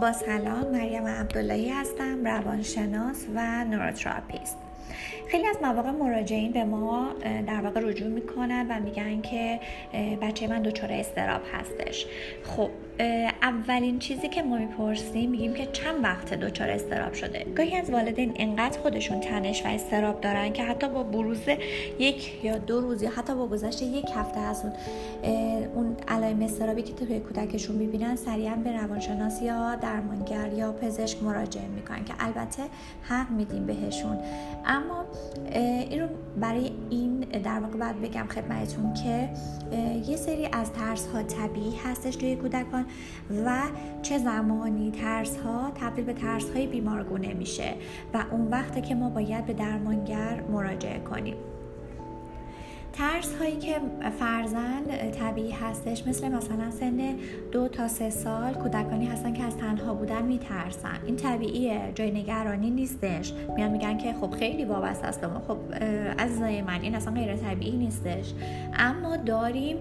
[0.00, 4.56] با سلام مریم عبداللهی هستم روانشناس و نوروتراپیست
[5.28, 7.08] خیلی از مواقع مراجعین به ما
[7.46, 9.60] در واقع رجوع میکنن و میگن که
[10.22, 12.06] بچه من دچار استراب هستش.
[12.44, 12.70] خب
[13.42, 18.32] اولین چیزی که ما میپرسیم میگیم که چند وقت دچار استراب شده؟ گاهی از والدین
[18.36, 21.40] انقدر خودشون تنش و استراب دارن که حتی با بروز
[21.98, 24.72] یک یا دو روز یا حتی با گذشت یک هفته از اون
[25.74, 31.66] اون علائم استرابی که توی کودکشون میبینن سریعا به روانشناس یا درمانگر یا پزشک مراجعه
[31.66, 32.62] میکنن که البته
[33.02, 34.18] حق میدیم بهشون.
[34.66, 35.04] اما
[35.90, 36.08] این رو
[36.40, 39.30] برای این در واقع باید بگم خدمتتون که
[40.06, 42.86] یه سری از ترس ها طبیعی هستش توی کودکان
[43.44, 43.62] و
[44.02, 47.74] چه زمانی ترس ها تبدیل به ترس های بیمارگونه میشه
[48.14, 51.36] و اون وقته که ما باید به درمانگر مراجعه کنیم
[52.98, 53.80] ترس هایی که
[54.18, 57.16] فرزن طبیعی هستش مثل مثلا سن
[57.52, 60.98] دو تا سه سال کودکانی هستن که از تنها بودن میترسن.
[61.06, 63.32] این طبیعیه جای نگرانی نیستش.
[63.56, 65.42] میان میگن که خب خیلی وابسته است ما.
[65.48, 65.58] خب
[66.18, 68.32] عزیزای من این اصلا غیر طبیعی نیستش.
[68.76, 69.76] اما داریم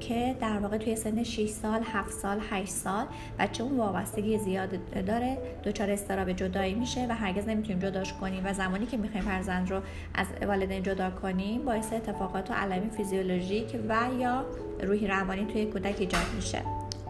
[0.00, 3.06] که در واقع توی سن 6 سال 7 سال 8 سال
[3.38, 5.38] بچه اون وابستگی زیاد داره.
[5.64, 8.42] دچار استراب جدایی میشه و هرگز نمیتونیم جداش کنیم.
[8.44, 9.80] و زمانی که میخوایم فرزند رو
[10.14, 14.44] از والدین جدا کنیم با باعث اتفاقات و علائم فیزیولوژیک و یا
[14.82, 16.62] روحی روانی توی کودک ایجاد میشه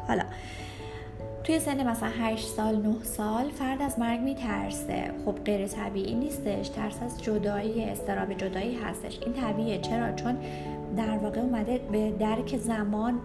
[0.09, 0.23] حالا
[1.45, 6.69] توی سن مثلا 8 سال 9 سال فرد از مرگ میترسه خب غیر طبیعی نیستش
[6.69, 10.37] ترس از جدایی استراب جدایی هستش این طبیعیه چرا چون
[10.97, 13.21] در واقع اومده به درک زمان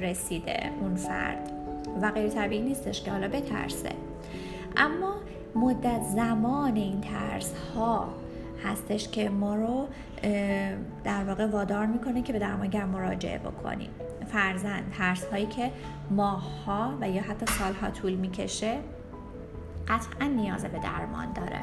[0.00, 1.52] رسیده اون فرد
[2.02, 3.90] و غیر طبیعی نیستش که حالا بترسه
[4.76, 5.14] اما
[5.54, 8.08] مدت زمان این ترس ها
[8.64, 9.88] هستش که ما رو
[11.04, 13.90] در واقع وادار میکنه که به درمانگر مراجعه بکنیم
[14.32, 15.70] فرزن ترس هایی که
[16.10, 18.78] ماهها و یا حتی سالها طول میکشه
[19.88, 21.60] قطعا نیاز به درمان داره.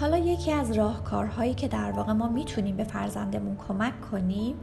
[0.00, 4.56] حالا یکی از راهکارهایی که در واقع ما میتونیم به فرزندمون کمک کنیم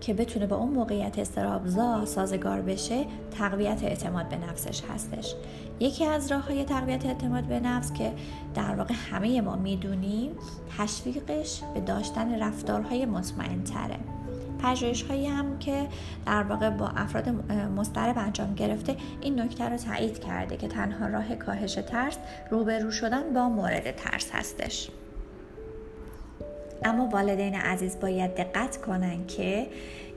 [0.00, 3.04] که بتونه به اون موقعیت استرابزا سازگار بشه
[3.38, 5.34] تقویت اعتماد به نفسش هستش.
[5.80, 8.12] یکی از راه های تقویت اعتماد به نفس که
[8.54, 10.30] در واقع همه ما میدونیم
[10.78, 13.98] تشویقش به داشتن رفتارهای مطمئن تره
[14.62, 15.88] پژوهش هایی هم که
[16.26, 17.28] در واقع با افراد
[17.76, 22.18] مسترب انجام گرفته این نکته رو تایید کرده که تنها راه کاهش ترس
[22.50, 24.90] روبرو شدن با مورد ترس هستش.
[26.84, 29.66] اما والدین عزیز باید دقت کنند که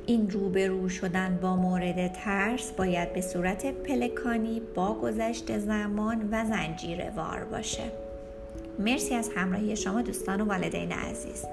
[0.06, 7.12] این روبرو شدن با مورد ترس باید به صورت پلکانی با گذشت زمان و زنجیره
[7.16, 7.84] وار باشه.
[8.80, 11.46] مرسی از همراهی شما دوستان و والدین عزیز.